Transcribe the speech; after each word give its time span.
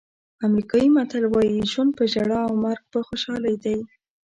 امریکایي 0.47 0.89
متل 0.95 1.23
وایي 1.27 1.61
ژوند 1.71 1.91
په 1.99 2.03
ژړا 2.13 2.39
او 2.47 2.53
مرګ 2.63 2.83
په 2.93 2.99
خوشحالۍ 3.07 3.55
دی. 3.63 3.77